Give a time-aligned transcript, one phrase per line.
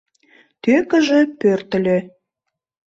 [0.63, 1.97] Тӧкыжӧ пӧртыльӧ.